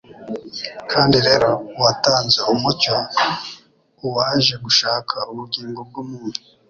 Kandi 0.91 1.17
rero, 1.27 1.49
uwatanze 1.77 2.39
umucyo, 2.53 2.95
Uwaje 4.05 4.55
gushaka 4.65 5.15
ubugingo 5.31 5.79
bw’umuntu 5.89 6.39